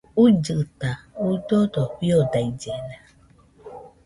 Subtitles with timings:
[0.21, 0.89] Uillɨta,
[1.23, 2.97] uidodo fiodaillena